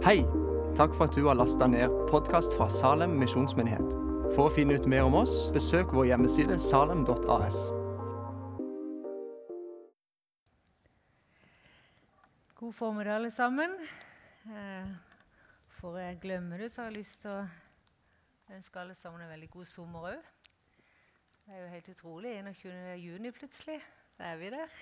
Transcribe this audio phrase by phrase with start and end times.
[0.00, 0.22] Hei!
[0.76, 3.90] Takk for at du har lasta ned podkast fra Salem misjonsmyndighet.
[4.32, 7.58] For å finne ut mer om oss, besøk vår hjemmeside salem.as.
[12.56, 13.76] God formiddag, alle sammen.
[14.48, 14.88] Eh,
[15.82, 19.50] For jeg glemmer det, så har jeg lyst til å ønske alle sammen en veldig
[19.52, 20.32] god sommer òg.
[21.44, 22.38] Det er jo helt utrolig.
[22.48, 22.96] 21.
[23.04, 23.82] juni plutselig.
[24.16, 24.80] Da er vi der.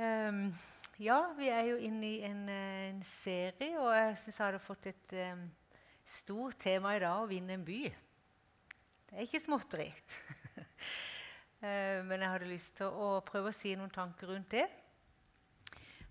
[0.00, 0.54] Ehm,
[0.98, 4.58] ja, vi er jo inne i en, eh, en serie, og jeg syns jeg hadde
[4.62, 5.44] fått et um,
[6.02, 7.84] stort tema i dag å vinne en by.
[9.06, 9.86] Det er ikke småtteri.
[11.62, 14.66] uh, Men jeg hadde lyst til å prøve å si noen tanker rundt det.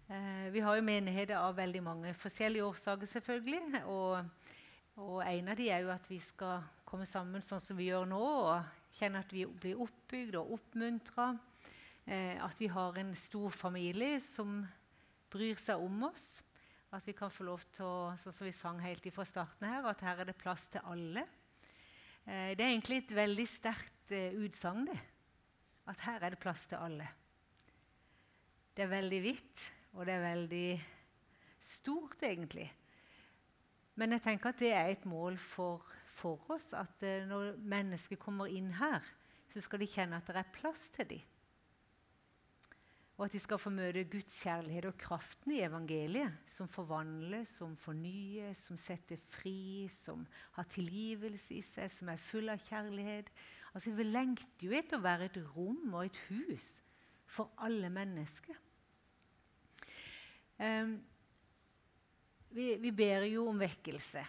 [0.07, 3.83] Uh, vi har jo menigheter av veldig mange forskjellige årsaker, selvfølgelig.
[3.91, 4.23] Og,
[5.03, 8.07] og en av de er jo at vi skal komme sammen sånn som vi gjør
[8.07, 11.33] nå, og kjenne at vi blir oppbygd og oppmuntra.
[12.07, 14.61] Eh, at vi har en stor familie som
[15.31, 16.39] bryr seg om oss.
[16.95, 19.89] At vi kan få lov til å, sånn som vi sang helt fra starten her,
[19.89, 21.25] at her er det plass til alle.
[22.23, 24.97] Eh, det er egentlig et veldig sterkt eh, utsagn, det.
[25.87, 27.11] At her er det plass til alle.
[28.75, 30.67] Det er veldig vidt, og det er veldig
[31.59, 32.69] stort, egentlig.
[33.97, 38.19] Men jeg tenker at det er et mål for, for oss at eh, når mennesker
[38.21, 39.03] kommer inn her,
[39.51, 41.33] så skal de kjenne at det er plass til dem.
[43.17, 47.73] Og at de skal få møte Guds kjærlighet og kraften i evangeliet, som forvandler, som
[47.81, 50.21] fornyer, som setter fri, som
[50.53, 53.31] har tilgivelse i seg, som er full av kjærlighet.
[53.73, 56.69] Altså, Vi lengter jo etter å være et rom og et hus
[57.25, 58.61] for alle mennesker.
[60.61, 60.97] Um,
[62.53, 64.23] vi, vi ber jo om vekkelse.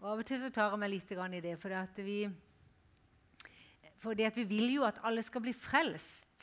[0.00, 2.18] Og Av og til så tar jeg meg litt i det, for at vi,
[4.02, 6.33] fordi at vi vil jo at alle skal bli frelst.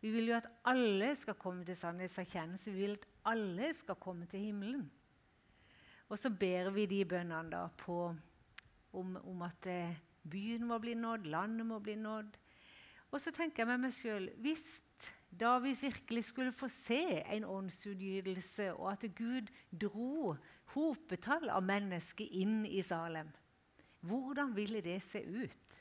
[0.00, 2.72] Vi vil jo at alle skal komme til sannhetserkjennelse.
[2.72, 4.84] Vi vil at alle skal komme til himmelen.
[6.08, 8.14] Og så ber vi de bønnene da på,
[8.92, 9.98] om, om at eh,
[10.30, 12.38] byen må bli nådd, landet må bli nådd.
[13.10, 14.78] Og så tenker jeg med meg sjøl hvis
[15.28, 20.36] da vi virkelig skulle få se en åndsutgytelse, og at Gud dro
[20.72, 23.28] hopetall av mennesker inn i Salem,
[24.00, 25.78] hvordan ville det se ut?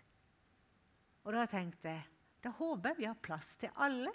[1.23, 4.13] Og da tenkte jeg da håper jeg vi har plass til alle.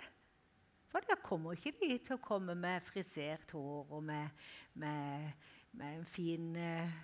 [0.93, 4.45] For da kommer ikke de til å komme med frisert hår og med,
[4.79, 5.33] med,
[5.73, 7.01] med en fin, eh,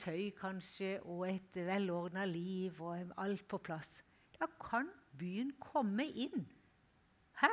[0.00, 4.00] tøy kanskje, og et velordna liv og alt på plass.
[4.38, 4.88] Da kan
[5.18, 6.46] byen komme inn.
[7.40, 7.52] Hæ?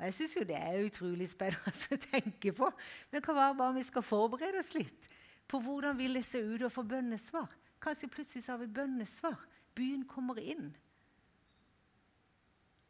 [0.00, 2.70] Og jeg syns jo det er utrolig spennende å tenke på.
[2.72, 5.10] Men det kan være om vi skal forberede oss litt
[5.50, 7.50] på hvordan vil det se ut å få bønnesvar.
[7.82, 9.38] Kanskje plutselig så har vi bønnesvar.
[9.74, 10.70] Byen kommer inn.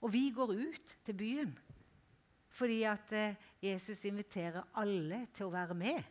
[0.01, 1.59] Og vi går ut til byen
[2.51, 6.03] fordi at eh, Jesus inviterer alle til å være med.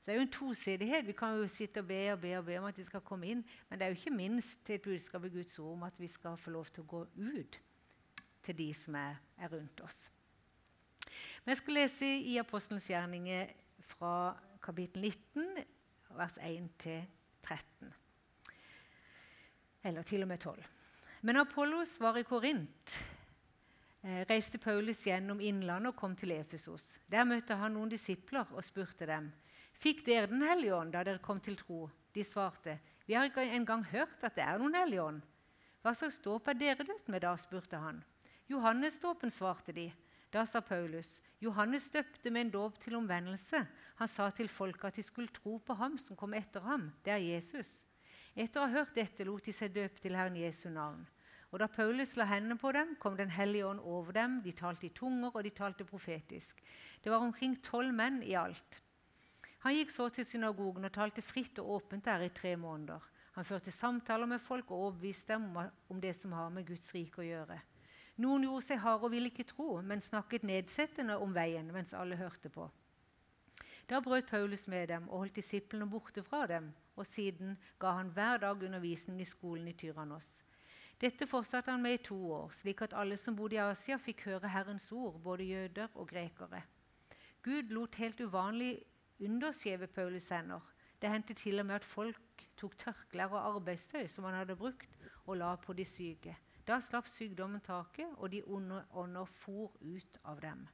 [0.00, 1.06] Så det er jo en tosidighet.
[1.06, 3.28] Vi kan jo sitte og be og be og be om at de skal komme
[3.28, 6.00] inn, men det er jo ikke minst til et budskap i Guds ord om at
[6.00, 7.60] vi skal få lov til å gå ut
[8.42, 10.08] til de som er, er rundt oss.
[11.44, 13.52] Men jeg skal lese i Apostelens gjerninger
[13.92, 14.14] fra
[14.62, 15.64] kapittel 19,
[16.18, 17.92] vers 1-13.
[19.84, 20.81] Eller til og med 12.
[21.24, 22.98] Men Apollos var i Korint.
[24.02, 26.96] Eh, reiste Paulus gjennom innlandet og kom til Efesos.
[27.06, 29.28] Der møtte han noen disipler og spurte dem
[29.78, 31.84] Fikk dere Den hellige ånd da dere kom til tro?
[32.12, 35.22] De svarte, Vi har ikke engang hørt at det er noen hellige ånd.
[35.82, 37.36] Hva slags dåp er dere døpt med da?
[37.36, 38.02] spurte han.
[38.50, 39.92] Johannesdåpen, svarte de.
[40.32, 43.62] Da sa Paulus, Johannes døpte med en dåp til omvendelse.
[43.94, 46.90] Han sa til folket at de skulle tro på ham som kom etter ham.
[47.04, 47.84] Det er Jesus.
[48.34, 51.04] Etter å ha hørt dette lot de seg døpe til Herren Jesu navn.
[51.52, 54.40] Og Da Paulus la hendene på dem, kom Den hellige ånd over dem.
[54.42, 56.62] De talte i tunger, og de talte profetisk.
[57.04, 58.80] Det var omkring tolv menn i alt.
[59.62, 63.00] Han gikk så til synagogen og talte fritt og åpent der i tre måneder.
[63.34, 65.52] Han førte samtaler med folk og overbeviste dem
[65.88, 67.60] om det som har med Guds rike å gjøre.
[68.16, 72.16] Noen gjorde seg harde og ville ikke tro, men snakket nedsettende om veien mens alle
[72.16, 72.66] hørte på.
[73.88, 78.12] Da brøt Paulus med dem og holdt disiplene borte fra dem, og siden ga han
[78.14, 80.42] hver dag undervisning i skolen i Tyrannos.
[81.00, 84.26] Dette fortsatte han med i to år, slik at alle som bodde i Asia, fikk
[84.28, 86.62] høre Herrens ord, både jøder og grekere.
[87.42, 88.76] Gud lot helt uvanlig
[89.20, 90.60] underskjeve Paulus' hender.
[91.02, 94.98] Det hendte til og med at folk tok tørklær og arbeidstøy som han hadde brukt,
[95.26, 96.36] og la på de syke.
[96.66, 100.68] Da slapp sykdommen taket, og de onde ånder for ut av dem.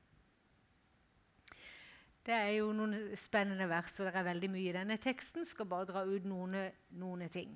[2.28, 5.46] Det er jo noen spennende vers, og det er veldig mye i denne teksten.
[5.48, 6.58] Skal bare dra ut noen,
[7.00, 7.54] noen ting.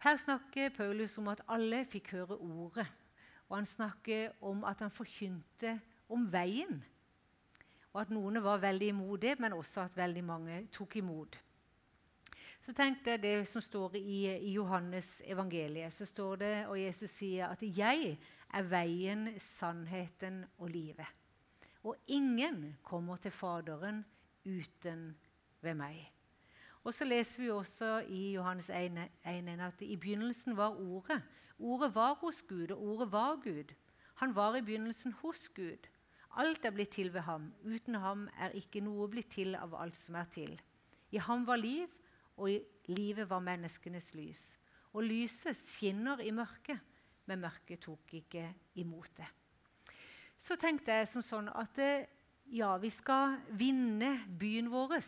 [0.00, 2.86] Her snakker Paulus om at alle fikk høre ordet.
[3.50, 5.74] Og han snakker om at han forkynte
[6.08, 6.80] om veien.
[7.92, 11.36] og at noen var veldig imot det, men også at veldig mange tok imot.
[12.66, 15.92] Så tenkte jeg det som står i, i Johannes evangeliet.
[15.92, 18.18] Så står det, og Jesus sier at 'jeg
[18.54, 21.23] er veien, sannheten og livet'.
[21.84, 24.04] Og ingen kommer til Faderen
[24.44, 25.10] uten
[25.60, 26.00] ved meg.
[26.84, 31.22] Og så leser vi også i Johannes 1, at i begynnelsen var Ordet.
[31.58, 33.74] Ordet var hos Gud, og Ordet var Gud.
[34.14, 35.88] Han var i begynnelsen hos Gud.
[36.36, 37.52] Alt er blitt til ved ham.
[37.64, 40.56] Uten ham er ikke noe blitt til av alt som er til.
[41.12, 41.88] I ham var liv,
[42.36, 42.60] og i
[42.90, 44.58] livet var menneskenes lys.
[44.92, 46.80] Og lyset skinner i mørket,
[47.26, 49.28] men mørket tok ikke imot det.
[50.44, 52.04] Så tenkte jeg som sånn at eh,
[52.52, 54.98] ja, vi skal vinne byen vår.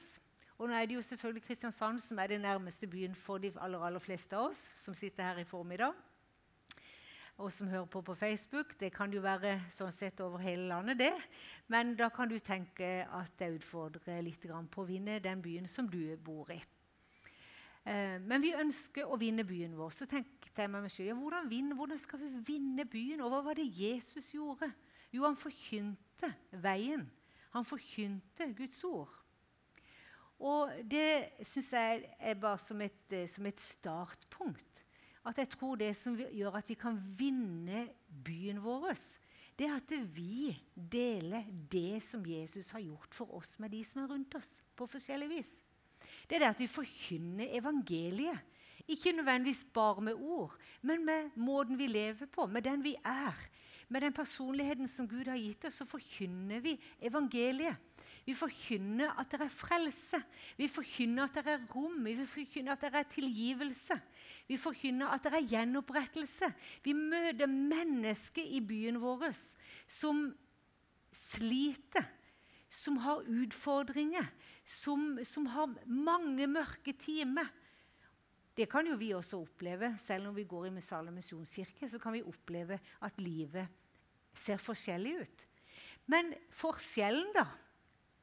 [0.57, 3.83] Og nå er det jo selvfølgelig Kristiansand som er den nærmeste byen for de aller,
[3.85, 5.93] aller fleste av oss som sitter her i formiddag.
[7.37, 8.73] Og som hører på på Facebook.
[8.81, 11.13] Det kan jo være sånn sett over hele landet, det.
[11.69, 15.85] Men da kan du tenke at jeg utfordrer litt på å vinne den byen som
[15.85, 16.63] du bor i.
[17.85, 19.93] Eh, men vi ønsker å vinne byen vår.
[19.93, 23.21] Så tenkte jeg meg selv, ja, hvordan, vinne, hvordan skal vi vinne byen?
[23.21, 24.73] Og hva var det Jesus gjorde?
[25.17, 26.33] Jo, han forkynte
[26.63, 27.07] veien.
[27.57, 29.13] Han forkynte Guds ord.
[30.37, 34.85] Og det syns jeg er bare som et, eh, som et, startpunkt.
[35.27, 38.93] At jeg tror det som gjør at vi kan vinne byen vår,
[39.57, 44.05] det er at vi deler det som Jesus har gjort for oss med de som
[44.05, 45.57] er rundt oss, på forskjellig vis
[46.29, 48.39] det er det at vi forkynner evangeliet.
[48.89, 53.35] Ikke nødvendigvis bare med ord, men med måten vi lever på, med den vi er.
[53.89, 56.75] Med den personligheten som Gud har gitt oss, så forkynner vi
[57.07, 57.79] evangeliet.
[58.27, 60.19] Vi forkynner at det er frelse.
[60.59, 62.01] Vi forkynner at det er rom.
[62.03, 63.99] Vi forkynner at det er tilgivelse.
[64.49, 66.51] Vi forkynner at det er gjenopprettelse.
[66.83, 69.29] Vi møter mennesker i byen vår
[69.87, 70.27] som
[71.15, 72.03] sliter,
[72.71, 74.27] som har utfordringer,
[74.65, 77.47] som, som har mange mørke timer.
[78.57, 79.93] Det kan jo vi også oppleve.
[80.01, 83.69] Selv om vi går i Missale misjonskirke, så kan vi oppleve at livet
[84.37, 85.47] ser forskjellig ut.
[86.07, 87.47] Men forskjellen, da,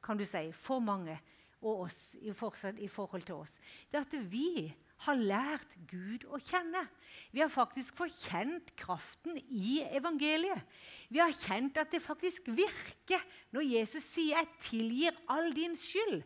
[0.04, 1.16] kan du si, for mange
[1.64, 3.56] og oss i, forhold til oss,
[3.88, 6.84] det er at vi har lært Gud å kjenne.
[7.32, 10.60] Vi har faktisk forkjent kraften i evangeliet.
[11.08, 13.22] Vi har kjent at det faktisk virker
[13.52, 16.24] når Jesus sier 'jeg tilgir all din skyld'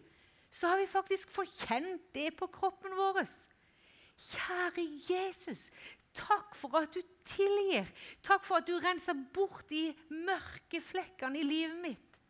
[0.50, 3.20] så har vi faktisk forkjent det på kroppen vår.
[4.18, 5.68] Kjære Jesus,
[6.16, 7.86] takk for at du tilgir.
[8.26, 12.20] Takk for at du renser bort de mørke flekkene i livet mitt.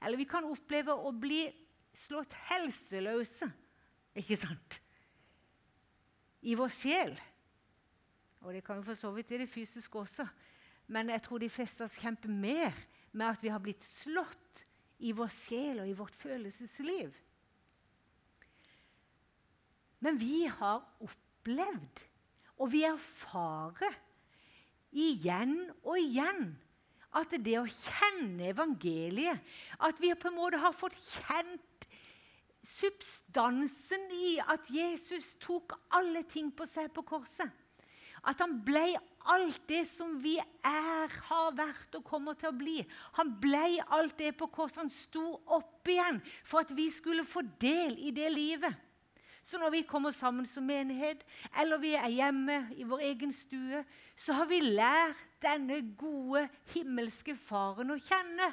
[0.00, 1.44] Eller vi kan oppleve å bli
[1.96, 3.48] slått helseløse,
[4.18, 4.78] ikke sant?
[6.46, 7.16] I vår sjel.
[8.46, 10.26] Og det kan vi for så vidt i det fysiske også.
[10.88, 12.76] Men jeg tror de fleste av oss kjemper mer
[13.12, 14.64] med at vi har blitt slått
[15.04, 17.12] i vår sjel og i vårt følelsesliv.
[20.04, 22.04] Men vi har opplevd,
[22.58, 23.96] og vi erfarer
[24.94, 26.52] igjen og igjen,
[27.18, 29.40] at det å kjenne evangeliet
[29.80, 31.86] At vi på en måte har fått kjent
[32.68, 37.48] substansen i at Jesus tok alle ting på seg på korset.
[38.28, 38.98] At han ble
[39.30, 42.76] alt det som vi er, har vært og kommer til å bli.
[43.16, 44.82] Han ble alt det på korset.
[44.82, 48.87] Han sto opp igjen for at vi skulle få del i det livet.
[49.48, 51.22] Så når vi kommer sammen som menighet,
[51.60, 53.80] eller vi er hjemme i vår egen stue,
[54.12, 56.42] så har vi lært denne gode
[56.74, 58.50] himmelske Faren å kjenne.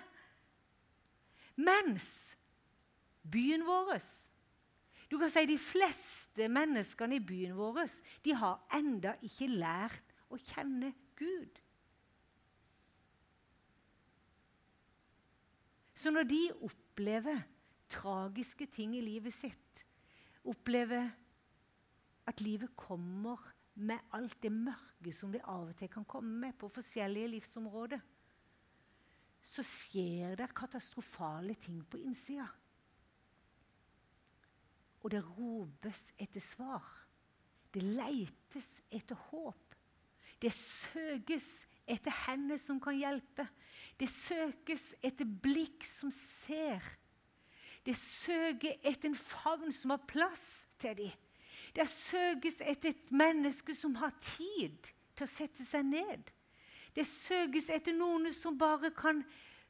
[1.60, 2.08] Mens
[3.28, 3.92] byen vår
[5.12, 7.92] Du kan si De fleste menneskene i byen vår
[8.24, 11.60] de har enda ikke lært å kjenne Gud.
[15.96, 17.44] Så når de opplever
[17.90, 19.65] tragiske ting i livet sitt,
[20.46, 21.10] opplever
[22.26, 23.42] at livet kommer
[23.76, 28.02] med alt det mørke som det av og til kan komme med på forskjellige livsområder,
[29.46, 32.48] så skjer det katastrofale ting på innsida.
[35.04, 36.88] Og det ropes etter svar.
[37.70, 39.76] Det leites etter håp.
[40.42, 43.46] Det søkes etter hender som kan hjelpe.
[44.00, 46.82] Det søkes etter blikk som ser
[47.86, 51.12] det søker etter en favn som har plass til dem.
[51.76, 56.32] Det søkes etter et menneske som har tid til å sette seg ned.
[56.96, 59.22] Det søkes etter noen som bare kan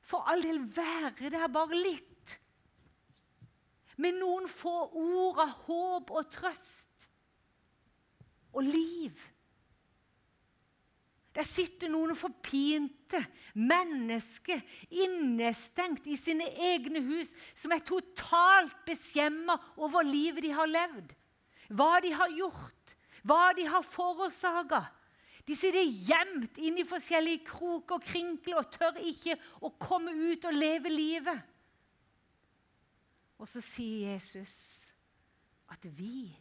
[0.05, 2.35] for all del være der bare litt.
[3.97, 7.07] Med noen få ord av håp og trøst
[8.55, 9.15] og liv.
[11.35, 13.19] Der sitter noen forpinte
[13.59, 21.11] mennesker innestengt i sine egne hus, som er totalt beskjemma over livet de har levd,
[21.75, 22.95] hva de har gjort,
[23.27, 24.85] hva de har forårsaka.
[25.45, 30.47] De sitter gjemt inn i forskjellige kroker og krinkler og tør ikke å komme ut
[30.47, 31.43] og leve livet.
[33.35, 34.55] Og så sier Jesus
[35.69, 36.31] at vi,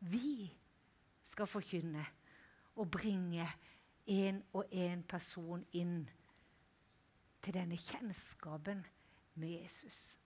[0.00, 0.48] vi
[1.28, 2.02] skal forkynne
[2.76, 3.48] og bringe
[4.06, 6.10] en og en person inn
[7.44, 8.86] til denne kjennskapen
[9.34, 10.18] med Jesus.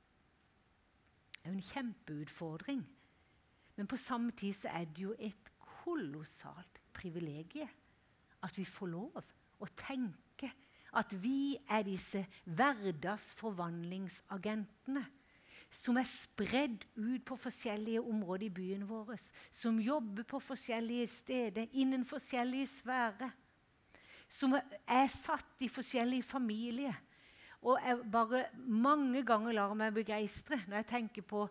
[1.33, 2.89] Det er jo en kjempeutfordring.
[3.77, 7.69] Men på samme tid så er det jo et kolossalt privilegium
[8.43, 9.23] at vi får lov
[9.59, 10.53] å tenke
[10.99, 15.07] at vi er disse hverdagsforvandlingsagentene
[15.71, 19.17] som er spredd ut på forskjellige områder i byen vår,
[19.53, 23.35] som jobber på forskjellige steder, innen forskjellige sfærer,
[24.29, 26.97] som er satt i forskjellige familier.
[27.63, 31.49] Og jeg bare mange ganger lar meg begeistre når jeg tenker på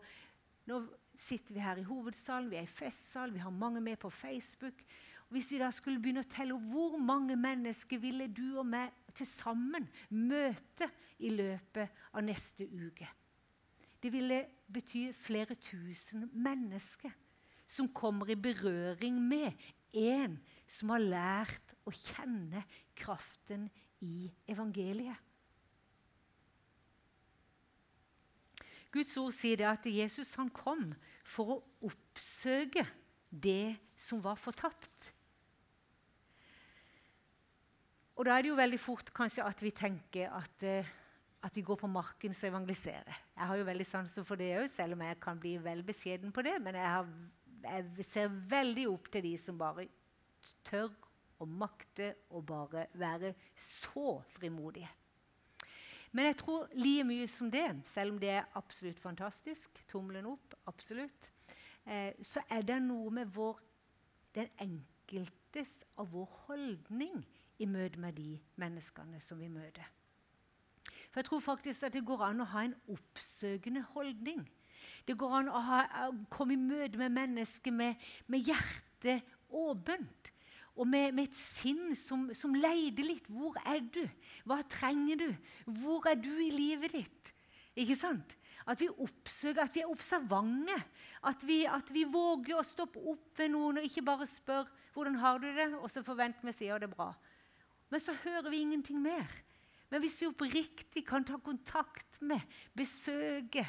[0.68, 0.82] Nå
[1.16, 4.82] sitter vi her i hovedsalen, vi er i festsal, vi har mange med på Facebook.
[5.32, 9.30] Hvis vi da skulle begynne å telle hvor mange mennesker ville du og meg til
[9.32, 10.90] sammen møte
[11.24, 13.08] i løpet av neste uke?
[14.04, 17.14] Det ville bety flere tusen mennesker
[17.68, 19.52] som kommer i berøring med
[19.98, 20.38] en
[20.68, 22.64] som har lært å kjenne
[22.98, 23.68] kraften
[24.04, 25.18] i evangeliet.
[28.94, 30.90] Guds ord sier det at Jesus han kom
[31.28, 32.86] for å oppsøke
[33.30, 35.12] det som var fortapt.
[38.18, 40.88] Og Da er det jo veldig fort kanskje at vi tenker at eh,
[41.46, 43.18] at vi går på marken og evangeliserer.
[43.38, 46.34] Jeg har jo veldig sansen for det òg, selv om jeg kan bli vel beskjeden
[46.34, 46.56] på det.
[46.64, 47.10] Men jeg, har,
[47.64, 49.88] jeg, ser veldig opp til de som bare
[50.66, 50.90] tør
[51.38, 54.90] og makter å bare være så frimodige.
[56.16, 60.56] Men jeg tror like mye som det, selv om det er absolutt fantastisk, tommelen opp,
[60.72, 61.30] absolutt,
[61.86, 63.60] eh, så er det noe med vår,
[64.34, 67.22] den enkeltes av vår holdning
[67.62, 69.97] i møte med de menneskene som vi møter.
[71.18, 74.44] For jeg tror faktisk at det går an å ha en oppsøkende holdning.
[75.08, 80.30] Det går an å, ha, å komme i møte med mennesker med, med hjertet åpent.
[80.76, 83.26] Og med, med, et sinn som, som leider litt.
[83.34, 84.04] Hvor er du?
[84.46, 85.26] Hva trenger du?
[85.80, 87.34] Hvor er du i livet ditt?
[87.74, 88.38] Ikke sant?
[88.70, 90.78] At vi oppsøker, at vi er observante.
[91.26, 95.18] At vi, at vi våger å stoppe opp ved noen og ikke bare spørre hvordan
[95.26, 97.10] har du det, og så forventer vi å si ja, det er bra.
[97.90, 99.26] Men så hører vi ingenting mer.
[99.90, 102.44] Men hvis vi oppriktig kan ta kontakt med,
[102.76, 103.64] besøke,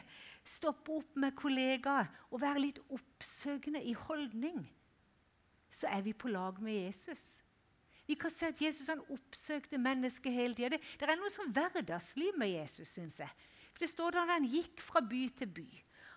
[0.48, 4.64] stoppe opp med kollegaer og være litt oppsøkende i holdning,
[5.70, 7.44] så er vi på lag med Jesus.
[8.08, 10.76] Vi kan se at Jesus han oppsøkte mennesker hele tida.
[10.76, 13.48] Det, det, er noe sånn hverdagsliv med Jesus, syns jeg.
[13.75, 15.68] For Det står da han gikk fra by til by.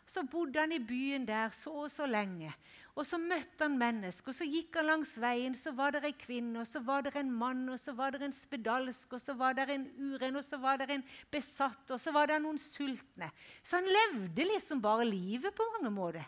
[0.07, 2.53] Så bodde han i byen der så og så lenge.
[2.91, 5.55] Og så møtte han mennesker, og så gikk han langs veien.
[5.55, 8.25] Så var det ei kvinne, og så var det en mann, og så var det
[8.25, 12.01] en spedalsk, og så var det en uren, og så var det en besatt, og
[12.01, 13.31] så var det noen sultne.
[13.63, 16.27] Så han levde liksom bare livet på mange måter.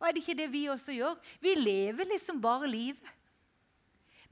[0.00, 1.18] Og er det ikke det vi også gjør?
[1.44, 3.16] Vi lever liksom bare livet.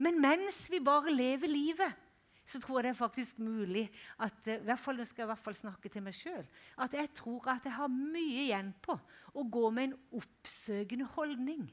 [0.01, 2.05] Men mens vi bare lever livet,
[2.49, 3.85] så tror jeg det er faktisk mulig
[4.17, 6.45] at eh, i hvert fall, Nå skal jeg i hvert fall snakke til meg sjøl.
[6.81, 8.97] At jeg tror at jeg har mye igjen på
[9.33, 11.67] å gå med en oppsøkende holdning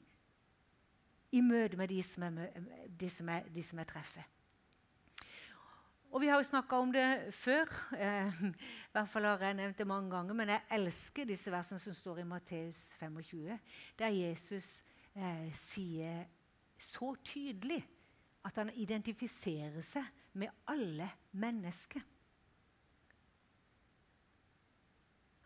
[1.33, 2.65] i møte med de som jeg,
[3.01, 4.27] de som jeg, de som jeg treffer.
[6.13, 7.73] Og Vi har jo snakka om det før.
[7.97, 10.35] Eh, I hvert fall har jeg nevnt det mange ganger.
[10.35, 13.59] Men jeg elsker disse versene som står i Matteus 25,
[13.99, 14.85] der Jesus
[15.17, 16.25] eh, sier
[16.79, 17.83] så tydelig
[18.47, 20.05] at han identifiserer seg
[20.37, 22.03] med alle mennesker.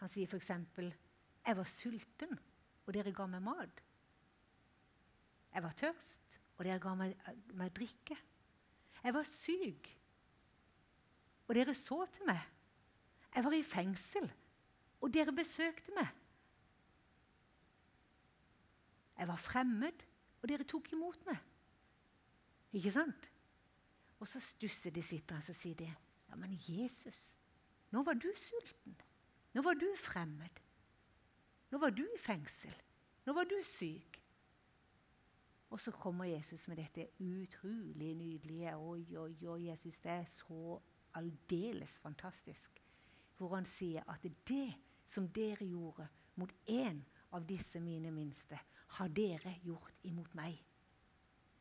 [0.00, 2.38] Han sier f.eks.: 'Jeg var sulten,
[2.86, 3.82] og dere ga meg mat.'
[5.52, 7.16] 'Jeg var tørst, og dere ga meg,
[7.54, 8.18] meg drikke.'
[9.02, 9.90] 'Jeg var syk,
[11.48, 12.48] og dere så til meg.'
[13.34, 14.32] 'Jeg var i fengsel,
[15.00, 16.16] og dere besøkte meg.'
[19.18, 20.06] 'Jeg var fremmed,
[20.42, 21.44] og dere tok imot meg.'
[22.72, 23.30] Ikke sant?
[24.20, 25.88] Og så stusser disiplene og sier de,
[26.28, 27.38] ja, men Jesus,
[27.90, 28.96] nå var du sulten.
[29.56, 30.60] Nå var du fremmed.
[31.70, 32.74] Nå var du i fengsel.
[33.26, 34.20] Nå var du syk.
[35.70, 40.80] Og så kommer Jesus med dette utrolig nydelige Oi, oi, oi, Jesus, det er så
[41.14, 42.82] aldeles fantastisk.
[43.36, 44.72] Hvor han sier at det
[45.06, 47.00] som dere gjorde mot én
[47.32, 48.58] av disse mine minste,
[48.98, 50.58] har dere gjort imot meg.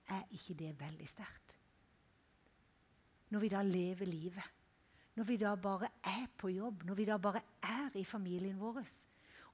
[0.09, 1.48] Er ikke det veldig sterkt?
[3.29, 4.43] Når vi da lever livet.
[5.15, 8.83] Når vi da bare er på jobb, når vi da bare er i familien vår.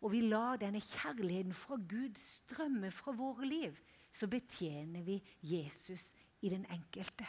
[0.01, 3.79] Og vi lar denne kjærligheten fra Gud strømme fra våre liv,
[4.12, 7.25] så betjener vi Jesus i den enkelte.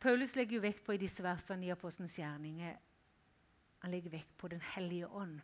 [0.00, 2.74] Paulus legger jo vekt på i disse versene i Apostelens gjerninger
[3.84, 5.40] han legger vekt på Den hellige ånd.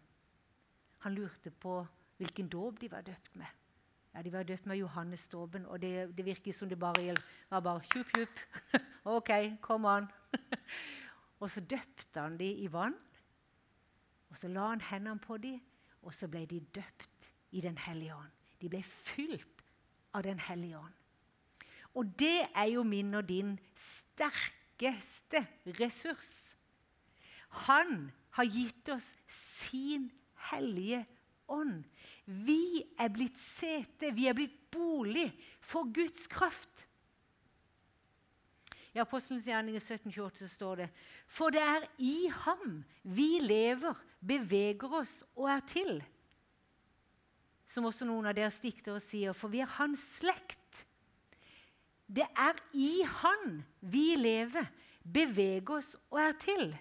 [1.05, 1.75] Han lurte på
[2.17, 3.60] hvilken dåp de var døpt med.
[4.15, 7.17] Ja, De var døpt med Johannes Ståben, og det, det virker som det bare
[7.51, 8.41] var bare tjupp.
[9.05, 10.09] OK, kom an.
[11.41, 12.95] og så døpte han de i vann.
[14.31, 15.61] Og så la han hendene på dem,
[16.03, 18.31] og så ble de døpt i Den hellige ånd.
[18.61, 19.65] De ble fylt
[20.15, 20.95] av Den hellige ånd.
[21.95, 25.43] Og det er jo min og din sterkeste
[25.81, 26.55] ressurs.
[27.67, 30.11] Han har gitt oss sin
[30.51, 31.03] hellige
[31.51, 31.83] ånd.
[32.25, 35.29] Vi er blitt sete, vi er blitt bolig
[35.61, 36.87] for Guds kraft.
[38.91, 40.89] I Apostelens gjerninger 1728 står det
[41.31, 46.01] For det er i ham vi lever, beveger oss og er til.
[47.71, 50.85] Som også noen av deres diktere sier, for vi er hans slekt.
[52.11, 54.67] Det er i Han vi lever,
[55.07, 56.73] beveger oss og er til.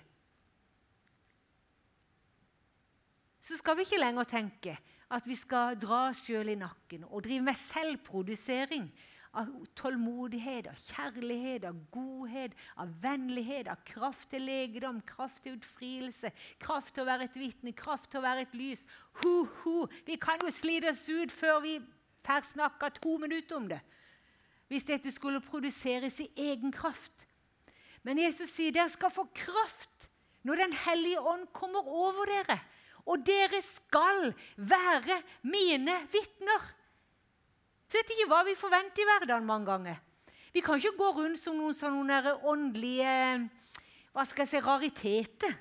[3.49, 4.75] Så skal vi ikke lenger tenke
[5.09, 8.85] at vi skal dra oss sjøl i nakken og drive med selvprodusering
[9.39, 16.29] av tålmodighet, av kjærlighet, av godhet, av vennlighet, av kraft til legedom, kraft til utfrielse,
[16.61, 18.85] kraft til å være et vitne, kraft til å være et lys.
[19.23, 19.75] Ho, ho.
[20.05, 21.79] Vi kan jo slite oss ut før vi
[22.25, 23.81] får snakka to minutter om det
[24.69, 27.25] hvis dette skulle produseres i egen kraft.
[28.05, 30.11] Men Jesus sier dere skal få kraft
[30.45, 32.59] når Den hellige ånd kommer over dere.
[33.05, 36.67] Og dere skal være mine vitner.
[37.89, 40.03] Så vet ikke hva vi forventer i hverdagen mange ganger.
[40.53, 43.15] Vi kan ikke gå rundt som noen sånne åndelige
[44.13, 45.57] hva skal jeg si, rariteter.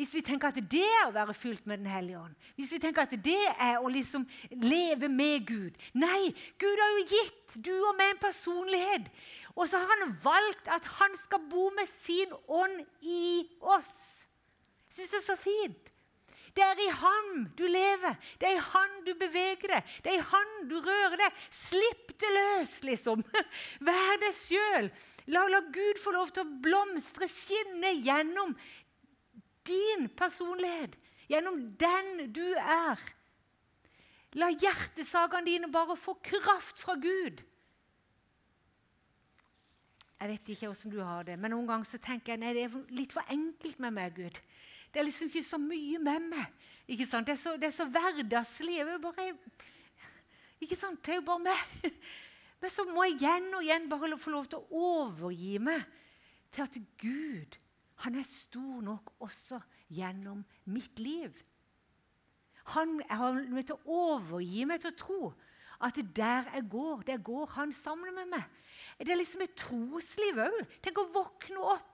[0.00, 2.78] Hvis vi tenker at det er å være fylt med Den hellige ånd, hvis vi
[2.80, 4.22] tenker at det er å liksom
[4.62, 9.10] leve med Gud Nei, Gud har jo gitt du og meg en personlighet.
[9.58, 14.19] Og så har han valgt at han skal bo med sin ånd i oss.
[14.90, 15.90] Syns det er så fint.
[16.56, 20.18] Det er i Han du lever, det er i han du beveger deg, det er
[20.18, 21.44] i han du rører deg.
[21.54, 23.22] Slipp det løs, liksom.
[23.86, 24.90] Vær deg sjøl.
[25.30, 28.56] La, la Gud få lov til å blomstre, skinne gjennom
[29.68, 30.96] din personlighet,
[31.30, 32.98] gjennom den du er.
[34.38, 37.44] La hjertesakene dine bare få kraft fra Gud.
[40.20, 42.66] Jeg vet ikke hvordan du har det, men noen ganger så tenker jeg nei, det
[42.66, 44.40] er litt for enkelt med meg, Gud.
[44.90, 46.46] Det er liksom ikke så mye med meg.
[46.90, 47.26] Ikke sant?
[47.26, 47.86] Det, er så, det er så
[50.60, 51.00] ikke sant?
[51.06, 51.92] Det er jo bare meg.
[52.60, 55.84] Men så må jeg igjen og igjen bare få lov til å overgi meg
[56.52, 57.56] til at Gud
[58.04, 59.60] han er stor nok også
[59.92, 61.34] gjennom mitt liv.
[62.74, 65.20] Han har meg til å overgi meg til å tro
[65.84, 68.44] at der jeg går, der går han sammen med meg.
[69.00, 70.58] Det er liksom et trosliv òg.
[70.84, 71.89] Tenk å våkne opp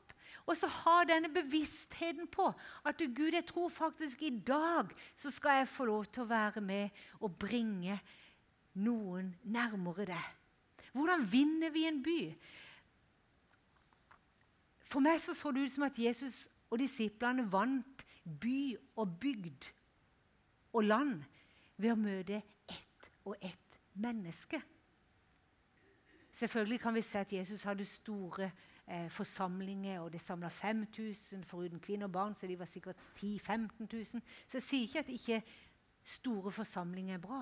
[0.46, 2.46] og så ha denne bevisstheten på
[2.86, 6.62] at Gud, jeg tror faktisk i dag så skal jeg få lov til å være
[6.62, 7.98] med og bringe
[8.78, 10.28] noen nærmere deg.
[10.92, 12.20] Hvordan vinner vi en by?
[14.86, 18.06] For meg så, så det ut som at Jesus og disiplene vant
[18.40, 19.68] by og bygd
[20.72, 21.26] og land
[21.76, 24.60] ved å møte ett og ett menneske.
[26.36, 28.50] Selvfølgelig kan vi se at Jesus hadde store
[28.88, 33.36] eh, forsamlinger, og det samla 5000 foruten kvinner og barn, så de var sikkert 10
[33.36, 34.04] 000-15 000.
[34.48, 35.42] Så jeg sier ikke at ikke
[36.06, 37.40] store forsamlinger er bra.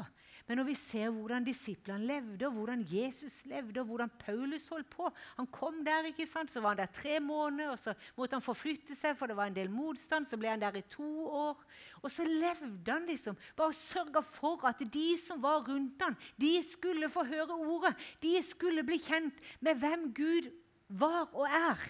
[0.48, 4.88] Men når vi ser hvordan disiplene levde, og hvordan Jesus levde, og hvordan Paulus holdt
[4.90, 6.50] på Han kom der, ikke sant?
[6.50, 9.52] så var han der tre måneder, og så måtte han forflytte seg, for det var
[9.52, 10.24] en del motstand.
[10.26, 11.60] Så ble han der i to år.
[12.02, 13.36] Og så levde han liksom.
[13.56, 17.94] Bare sørga for at de som var rundt han, de skulle få høre ordet.
[18.22, 20.52] De skulle bli kjent med hvem Gud
[20.88, 21.80] var og er.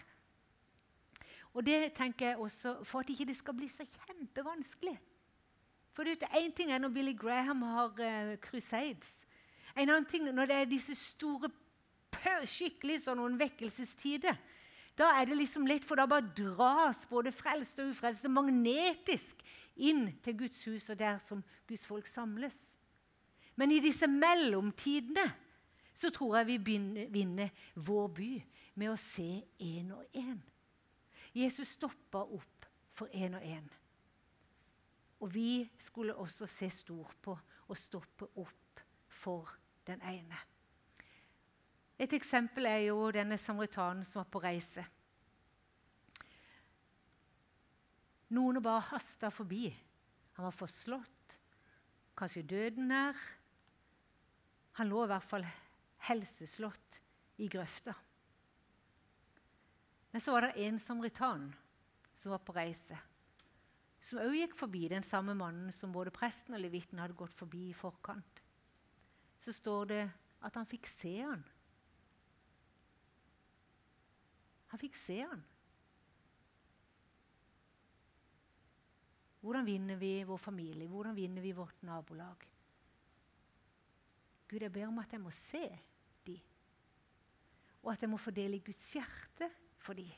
[1.54, 4.96] Og det tenker jeg også for at ikke det skal bli så kjempevanskelig.
[5.94, 9.22] For det er Én ting er når Billy Graham har uh, crusades.
[9.76, 11.50] En annen ting når det er disse store,
[12.46, 14.37] skikkelig sånn vekkelsestider.
[14.98, 19.42] Da er det liksom lett, for da bare dras både frelste og ufrelste magnetisk
[19.76, 22.57] inn til Guds hus og der som Guds folk samles.
[23.59, 25.26] Men i disse mellomtidene
[25.94, 26.78] så tror jeg vi
[27.11, 28.30] vinner vår by
[28.74, 30.40] med å se én og én.
[31.34, 33.66] Jesus stoppa opp for én og én.
[35.20, 37.34] Og vi skulle også se stort på
[37.68, 39.48] og stoppe opp for
[39.87, 40.38] den ene.
[41.98, 44.84] Et eksempel er jo denne samaritanen som var på reise.
[48.34, 49.68] Noen bare hasta forbi.
[50.34, 51.37] Han var forslått,
[52.18, 53.18] kanskje døden nær.
[54.80, 55.46] Han lå i hvert fall
[56.08, 56.98] helseslått
[57.38, 57.94] i grøfta.
[60.14, 61.55] Men så var det en samaritan
[62.16, 62.94] som var på reise,
[63.98, 67.64] som òg gikk forbi den samme mannen som både presten og levitten hadde gått forbi
[67.72, 68.42] i forkant.
[69.42, 70.05] Så står det
[70.46, 71.42] at han fikk se han.
[74.70, 75.42] Han fikk se han.
[79.42, 80.87] Hvordan vinner vi vår familie?
[80.94, 82.46] Hvordan vinner vi vårt nabolag?
[84.46, 85.66] Gud, jeg ber om at jeg må se
[86.31, 86.38] de,
[87.83, 89.50] og at jeg må fordele Guds hjerte
[89.85, 90.11] for dem.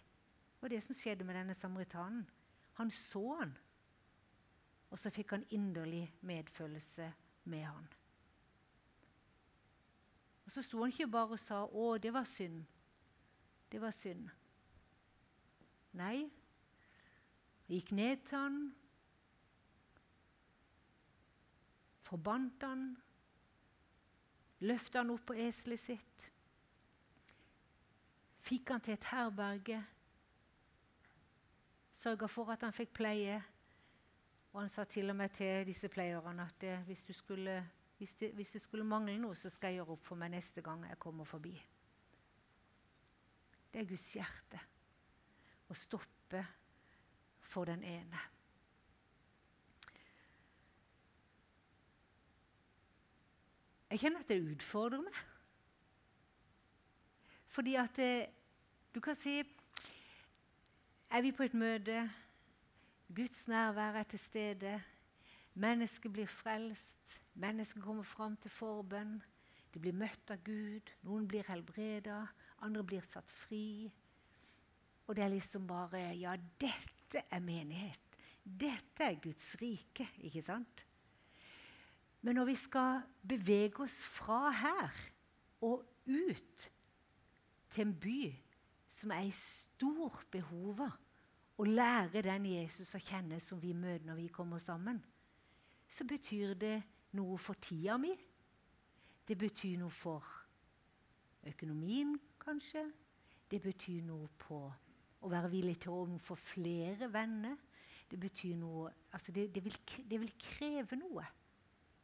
[0.63, 2.25] Og det som skjedde med denne samaritanen.
[2.77, 3.53] Han så han,
[4.91, 7.13] og så fikk han inderlig medfølelse
[7.45, 7.87] med han.
[10.45, 12.65] Og Så sto han ikke bare og sa 'Å, det var synd'.
[13.73, 14.29] Det var synd.
[15.93, 16.31] Nei,
[17.67, 18.75] han gikk ned til han,
[22.07, 22.97] forbandt han,
[24.61, 26.29] løfta han opp på eselet sitt,
[28.47, 29.81] fikk han til et herberge,
[31.97, 33.41] sørga for at han fikk pleie.
[34.53, 37.59] Og han sa til og med til disse pleierne at eh, hvis, skulle,
[37.99, 40.63] hvis, det, hvis, det, skulle mangle noe, så skal jeg gjøre opp for meg neste
[40.65, 41.53] gang jeg kommer forbi.
[43.73, 44.63] Det er Guds hjerte
[45.69, 46.41] å stoppe
[47.45, 48.23] for den ene.
[53.91, 55.21] Jeg kjenner at det utfordrer meg.
[57.57, 58.36] Fordi at det, eh,
[58.97, 59.43] Du kan si
[61.11, 62.11] Er vi på et møte,
[63.13, 64.71] Guds nærvær er til stede,
[65.55, 69.19] mennesket blir frelst, mennesket kommer fram til forbønn,
[69.75, 72.23] de blir møtt av Gud, noen blir helbreda,
[72.65, 73.93] andre blir satt fri.
[75.05, 78.17] Og det er liksom bare Ja, dette er menighet.
[78.43, 80.87] Dette er Guds rike, ikke sant?
[82.23, 84.99] Men når vi skal bevege oss fra her
[85.61, 86.69] og ut
[87.69, 88.46] til en by
[88.89, 90.97] som er i stor behov av
[91.57, 95.01] å lære den Jesus å kjenne som vi møter når vi kommer sammen,
[95.89, 96.77] så betyr det
[97.17, 98.13] noe for tida mi.
[99.27, 100.27] Det betyr noe for
[101.47, 102.85] økonomien, kanskje.
[103.51, 104.59] Det betyr noe på
[105.23, 107.57] å være villig til å få flere venner.
[108.11, 109.77] Det betyr noe Altså, det, det, vil,
[110.11, 111.25] det vil kreve noe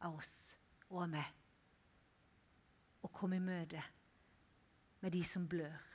[0.01, 0.57] av oss
[0.89, 1.27] og av meg
[3.05, 3.83] å komme i møte
[5.03, 5.92] med de som blør.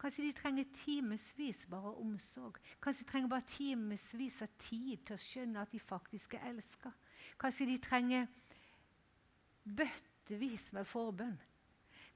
[0.00, 2.56] Kanskje de trenger timevis bare omsorg.
[2.80, 6.92] Kanskje de trenger bare timevis av tid til å skjønne at de faktisk er elska.
[7.40, 8.30] Kanskje de trenger
[9.68, 11.36] bøttevis med forbønn.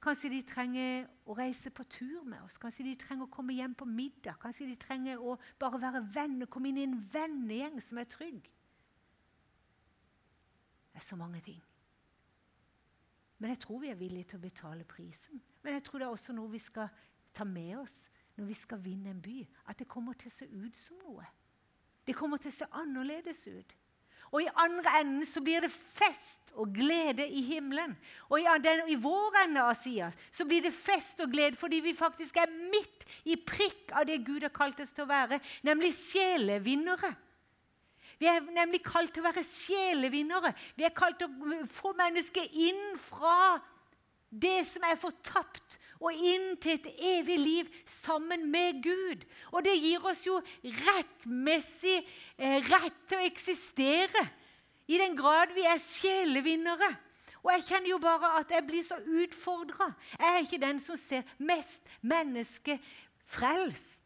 [0.04, 2.58] Kanskje de trenger å reise på tur med oss.
[2.60, 4.36] Kanskje de trenger å komme hjem på middag.
[4.40, 8.50] Kanskje de trenger å bare være venner, komme inn i en vennegjeng som er trygg.
[10.92, 11.60] Det er så mange ting.
[13.38, 15.40] Men jeg tror vi er villige til å betale prisen.
[15.64, 16.92] Men jeg tror det er også noe vi skal
[17.34, 18.04] ta med oss
[18.38, 19.44] når vi skal vinne en by.
[19.70, 21.26] At det kommer til å se ut som noe.
[22.04, 23.74] Det kommer til å se annerledes ut.
[24.34, 27.92] Og i andre enden så blir det fest og glede i himmelen.
[28.32, 31.78] Og i, den, i vår ende av sida så blir det fest og glede fordi
[31.84, 35.38] vi faktisk er midt i prikk av det Gud har kalt oss til å være,
[35.66, 37.12] nemlig sjelevinnere.
[38.18, 40.50] Vi er nemlig kalt til å være sjelevinnere.
[40.74, 43.60] Vi er kalt til å få mennesket inn fra
[44.34, 49.24] det som er fortapt, og inn til et evig liv sammen med Gud.
[49.52, 52.00] Og det gir oss jo rettmessig
[52.38, 54.26] eh, rett til å eksistere
[54.90, 56.90] i den grad vi er sjelevinnere.
[57.44, 59.90] Og jeg kjenner jo bare at jeg blir så utfordra.
[60.16, 62.78] Jeg er ikke den som ser mest menneske
[63.28, 64.00] frelst.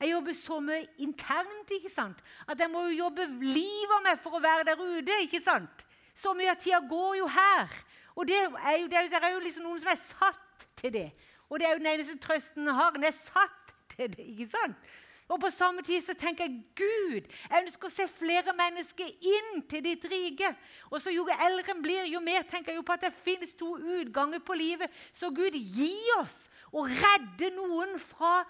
[0.00, 2.22] Jeg jobber så mye internt ikke sant?
[2.48, 5.18] at jeg må jo jobbe livet av meg for å være der ute.
[5.26, 5.84] ikke sant?
[6.14, 7.74] Så mye av tida går jo her.
[8.16, 10.46] Og det er jo, det er jo liksom noen som er satt
[10.80, 11.10] til det.
[11.50, 12.90] Og det er jo den eneste trøsten jeg har.
[12.96, 14.26] Den er satt til det.
[14.32, 14.90] ikke sant?
[15.30, 19.60] Og på samme tid så tenker jeg Gud, jeg ønsker å se flere mennesker inn
[19.70, 20.48] til ditt rike.
[20.90, 23.54] Og så Jo eldre en blir, jo mer tenker jeg jo på at det finnes
[23.54, 24.90] to utganger på livet.
[25.12, 28.40] Så Gud, gi oss å redde noen fra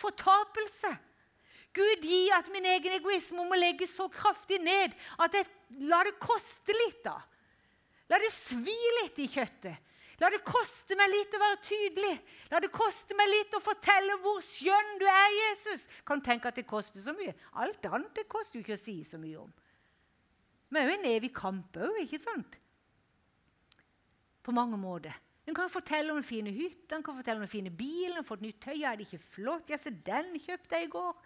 [0.00, 0.94] fortapelse.
[1.76, 5.46] Gud gi at min egen egoisme må legges så kraftig ned at jeg
[5.92, 7.04] lar det koste litt.
[7.04, 7.20] da.
[8.10, 9.76] La det svi litt i kjøttet.
[10.20, 12.12] La det koste meg litt å være tydelig.
[12.52, 15.86] La det koste meg litt å fortelle hvor skjønn du er, Jesus.
[16.04, 17.32] Kan du tenke at det koster så mye.
[17.62, 19.54] Alt annet det koster jo ikke å si så mye om.
[20.68, 22.58] Men det er jo en evig kamp òg, ikke sant?
[24.44, 25.16] På mange måter.
[25.48, 28.28] En kan fortelle om den fine hytta, en kan fortelle om den fine bilen, en
[28.28, 28.84] fått nytt tøy.
[28.84, 29.72] er det ikke flott?
[29.72, 31.16] Ja, se, den kjøpte jeg i går.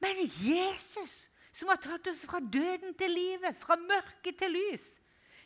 [0.00, 1.18] Men Jesus,
[1.52, 4.86] som har tatt oss fra døden til livet, fra mørke til lys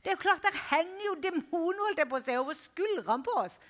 [0.02, 3.36] Det er jo klart, Der henger jo demoner holdt jeg på å over skuldrene på
[3.44, 3.60] oss.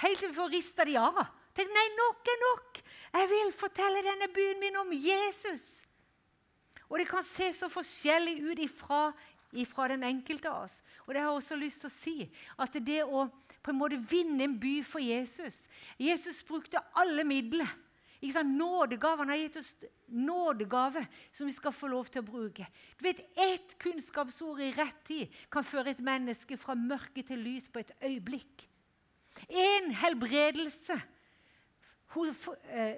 [0.00, 1.20] Helt til vi får rista de av.
[1.56, 2.80] Tenk, nei, nok er nok!
[3.16, 5.82] Jeg vil fortelle denne byen min om Jesus.
[6.88, 9.00] Og det kan se så forskjellig ut ifra,
[9.56, 10.82] ifra den enkelte av oss.
[11.06, 12.16] Og det har jeg også lyst til å si.
[12.60, 13.26] At det å
[13.66, 15.64] på en måte vinne en by for Jesus
[15.98, 17.66] Jesus brukte alle midler.
[18.20, 18.54] Ikke sant?
[18.56, 19.24] Nådegave.
[19.24, 19.72] Han har gitt oss
[20.08, 22.66] nådegave som vi skal få lov til å bruke.
[22.98, 27.68] Du vet, Ett kunnskapsord i rett tid kan føre et menneske fra mørke til lys
[27.68, 28.66] på et øyeblikk.
[29.48, 30.96] En helbredelse
[32.72, 32.96] eh,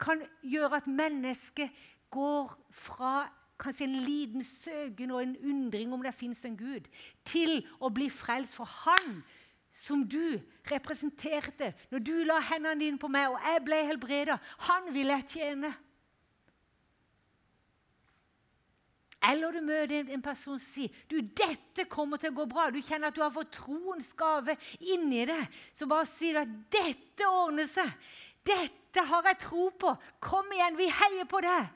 [0.00, 1.72] kan gjøre at mennesket
[2.12, 3.30] går fra
[3.60, 6.88] kanskje en liten søken og en undring om det fins en Gud,
[7.24, 9.20] til å bli frelst for Han
[9.72, 14.38] som du representerte når du la hendene dine på meg, og jeg ble helbreda.
[14.66, 15.72] Han vil jeg tjene.
[19.30, 22.70] Eller du møter en person som sier du, dette kommer til å gå bra.
[22.72, 25.60] Du kjenner at du har fått troens gave inni deg.
[25.76, 27.92] Så bare si at dette ordner seg.
[28.40, 29.92] Dette har jeg tro på.
[30.24, 31.68] Kom igjen, vi heier på deg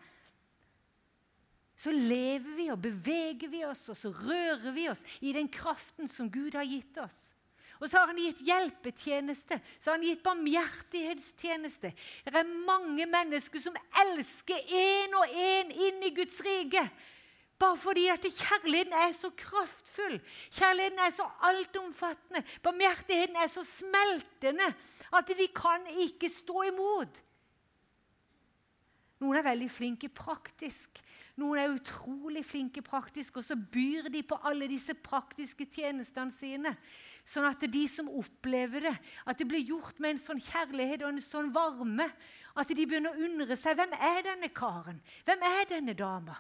[1.85, 6.09] så lever vi og beveger vi oss, og så rører vi oss i den kraften
[6.09, 7.35] som Gud har gitt oss.
[7.81, 11.91] Og så har han gitt hjelpetjeneste, så har han gitt barmhjertighetstjeneste.
[12.25, 16.85] Det er mange mennesker som elsker én og én inn i Guds rike.
[17.59, 20.17] Bare fordi at kjærligheten er så kraftfull,
[20.51, 24.67] kjærligheten er så altomfattende, barmhjertigheten er så smeltende
[25.15, 27.23] at de kan ikke stå imot.
[29.23, 30.99] Noen er veldig flinke praktisk.
[31.41, 36.75] Noen er utrolig flinke praktisk, og så byr de på alle disse praktiske tjenestene sine.
[37.25, 41.15] Sånn at de som opplever det, at det blir gjort med en sånn kjærlighet og
[41.15, 42.11] en sånn varme,
[42.55, 46.37] at de begynner å undre seg hvem er denne karen, hvem er denne dama?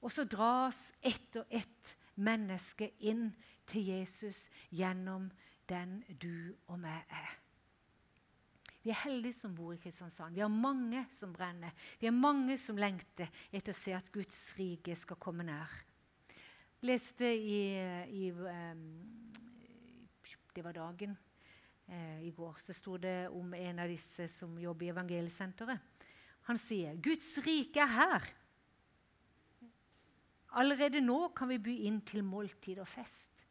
[0.00, 3.28] Og så dras ett og ett menneske inn
[3.70, 5.28] til Jesus gjennom
[5.70, 7.36] den du og meg er.
[8.80, 10.34] Vi er heldige som bor i Kristiansand.
[10.34, 11.74] Vi har mange som brenner.
[12.00, 15.74] Vi har mange som lengter etter å se at Guds rike skal komme nær.
[16.80, 17.76] Leste i,
[18.08, 18.84] i um,
[20.54, 21.16] Det var dagen
[21.88, 22.54] uh, i går.
[22.58, 26.06] Så sto det om en av disse som jobber i Evangeliesenteret.
[26.48, 28.30] Han sier Guds rike er her.
[30.56, 33.44] Allerede nå kan vi by inn til måltid og fest.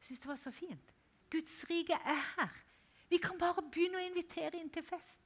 [0.00, 0.90] Jeg syns det var så fint.
[1.32, 2.58] Guds rike er her.
[3.08, 5.22] Vi kan bare begynne å invitere inn til fest.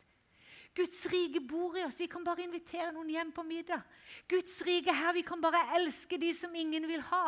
[0.77, 1.99] Guds rike bor i oss.
[1.99, 3.83] Vi kan bare invitere noen hjem på middag.
[4.29, 5.15] Guds rike her.
[5.17, 7.25] Vi kan bare elske de som ingen vil ha.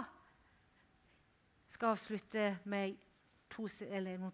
[1.78, 2.96] Skal avslutte med
[3.54, 3.68] to,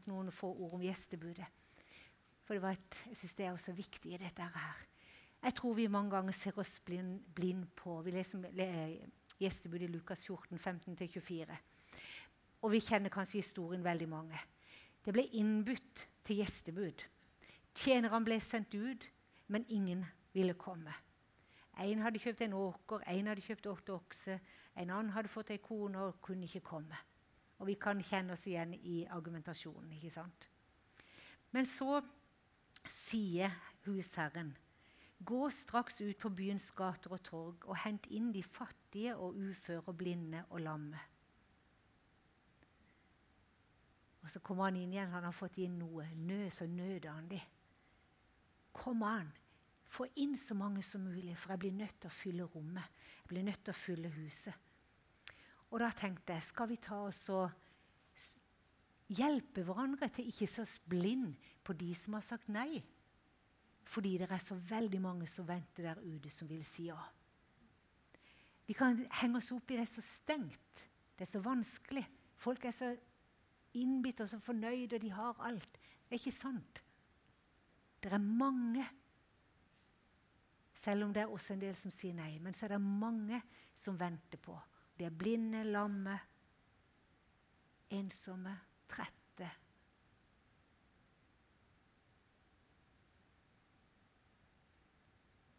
[0.08, 1.44] noen få ord om gjestebudet.
[2.48, 4.80] For et, jeg syns det er også viktig i dette her.
[5.44, 8.48] Jeg tror vi mange ganger ser oss blind, blind på Vi leser
[9.36, 11.60] gjestebudet i Lukas 14, 15-24.
[12.64, 14.40] Og vi kjenner kanskje historien veldig mange.
[15.04, 17.08] Det ble innbudt til gjestebud.
[17.76, 19.10] Tjenerne ble sendt ut,
[19.52, 20.96] men ingen ville komme.
[21.76, 24.40] En hadde kjøpt en åker, en hadde kjøpt åtte okser,
[24.80, 27.10] en annen hadde fått ei kone og kunne ikke komme.
[27.64, 29.92] Og Vi kan kjenne oss igjen i argumentasjonen.
[29.96, 30.48] ikke sant?
[31.50, 32.02] Men så
[32.84, 33.54] sier
[33.86, 34.50] husherren,
[35.24, 39.94] gå straks ut på byens gater og torg og hent inn de fattige og uføre,
[39.94, 41.00] blinde og lamme.
[44.20, 45.08] Og så kommer han inn igjen.
[45.16, 46.04] Han har fått inn noe.
[46.14, 47.40] Nød, så nøder han de.
[48.72, 49.32] Kom an.
[49.88, 52.92] Få inn så mange som mulig, for jeg blir nødt til å fylle rommet.
[53.22, 54.54] Jeg blir nødt til å fylle huset.
[55.72, 57.50] Og da tenkte jeg, skal vi ta oss og
[59.14, 62.82] hjelpe hverandre til ikke så blind på de som har sagt nei?
[63.84, 66.98] Fordi det er så veldig mange som venter der ute, som vil si ja.
[68.64, 70.84] Vi kan henge oss opp i det er så stengt.
[71.14, 72.04] Det er så vanskelig.
[72.40, 72.94] Folk er så
[73.76, 75.80] innbitt og så fornøyd, og de har alt.
[76.08, 76.80] Det er ikke sant.
[78.02, 78.84] Det er mange,
[80.74, 83.40] selv om det er også en del som sier nei, men så er det mange
[83.76, 84.56] som venter på.
[84.98, 86.18] De er blinde, lamme,
[87.90, 88.54] ensomme,
[88.88, 89.50] trette.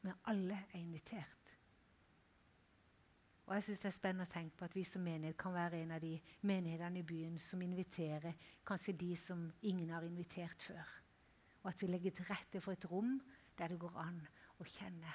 [0.02, 1.58] Men alle er invitert.
[3.46, 5.82] Og jeg synes Det er spennende å tenke på at vi som menighet kan være
[5.84, 8.34] en av de menighetene i byen som inviterer
[8.66, 10.94] kanskje de som ingen har invitert før.
[11.64, 13.20] Og at vi legger til rette for et rom
[13.58, 14.18] der det går an
[14.58, 15.14] å kjenne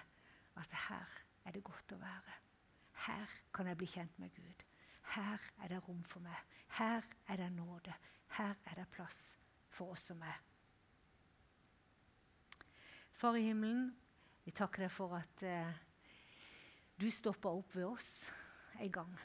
[0.61, 2.39] at her er det godt å være.
[3.07, 4.65] Her kan jeg bli kjent med Gud.
[5.15, 6.37] Her er det rom for meg.
[6.79, 7.95] Her er det nåde.
[8.37, 10.39] Her er det plass for oss som er.
[13.13, 13.91] Far i himmelen,
[14.45, 15.81] vi takker deg for at eh,
[17.01, 18.31] du stoppa opp ved oss
[18.81, 19.17] en gang.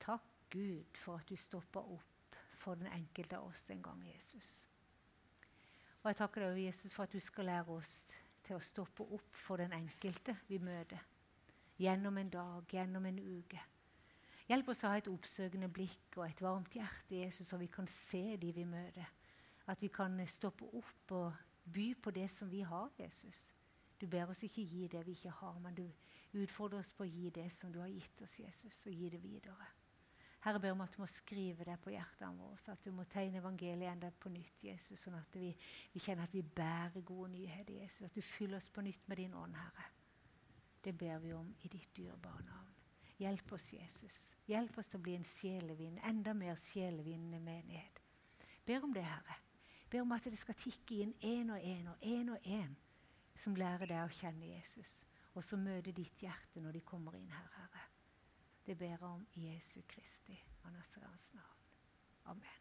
[0.00, 4.50] Takk, Gud, for at du stoppa opp for den enkelte av oss en gang, Jesus.
[6.02, 7.94] Og jeg takker deg, Jesus, for at du skal lære oss
[8.44, 11.00] til å stoppe opp for den enkelte vi møter.
[11.80, 13.60] Gjennom en dag, gjennom en uke.
[14.50, 17.86] Hjelp oss å ha et oppsøkende blikk og et varmt hjerte, Jesus, så vi kan
[17.88, 19.08] se de vi møter.
[19.70, 21.38] At vi kan stoppe opp og
[21.72, 23.46] by på det som vi har, Jesus.
[24.00, 25.86] Du ber oss ikke gi det vi ikke har, men du
[26.42, 29.22] utfordrer oss på å gi det som du har gitt oss, Jesus, og gi det
[29.22, 29.70] videre.
[30.40, 33.40] Herre, ber om at du må skrive det på hjertene våre, at du må tegne
[33.40, 35.52] evangeliet enda på nytt, Jesus, sånn at vi,
[35.92, 38.08] vi kjenner at vi bærer gode nyheter, Jesus.
[38.08, 39.88] At du fyller oss på nytt med din ånd, Herre.
[40.84, 42.74] Det ber vi om i ditt dyrebare navn.
[43.20, 44.36] Hjelp oss, Jesus.
[44.48, 48.00] Hjelp oss til å bli en sjelevind, enda mer sjelevinnende menighet.
[48.64, 49.36] Ber om det, Herre.
[49.90, 52.72] Ber om at det skal tikke inn én og én og én og én
[53.36, 55.00] som lærer deg å kjenne Jesus,
[55.34, 57.84] og som møter ditt hjerte når de kommer inn her, Herre.
[58.66, 61.62] Det ber jeg om i Jesu Kristi og Nazarenes navn.
[62.32, 62.59] Amen.